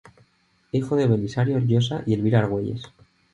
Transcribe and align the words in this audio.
Hijo 0.71 0.95
de 0.95 1.05
Belisario 1.05 1.59
Llosa 1.59 2.01
y 2.07 2.15
Elvira 2.15 2.39
Argüelles. 2.39 2.81